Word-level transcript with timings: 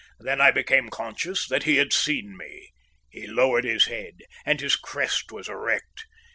Then 0.19 0.41
I 0.41 0.49
became 0.49 0.89
conscious 0.89 1.47
that 1.47 1.61
he 1.61 1.75
had 1.75 1.93
seen 1.93 2.35
me. 2.35 2.71
He 3.11 3.27
lowered 3.27 3.65
his 3.65 3.85
head, 3.85 4.15
and 4.47 4.59
his 4.59 4.75
crest 4.75 5.31
was 5.31 5.47
erect. 5.47 6.07